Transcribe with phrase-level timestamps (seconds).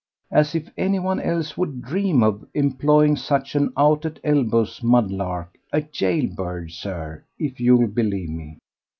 [0.31, 6.25] As if anyone else would dream of employing such an out at elbows mudlark—a jail
[6.33, 8.57] bird, Sir, if you'll believe me.